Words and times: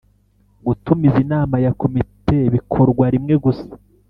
Gutumiza 0.65 1.17
inama 1.25 1.55
ya 1.65 1.71
komite 1.79 2.37
bikorwa 2.53 3.05
rimwe 3.13 3.35
gusa 3.43 3.69